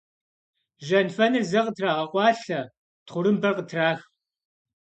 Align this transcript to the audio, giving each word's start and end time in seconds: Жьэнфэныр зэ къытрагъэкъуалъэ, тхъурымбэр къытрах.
Жьэнфэныр 0.85 1.43
зэ 1.51 1.59
къытрагъэкъуалъэ, 1.65 2.61
тхъурымбэр 3.05 3.53
къытрах. 3.57 3.99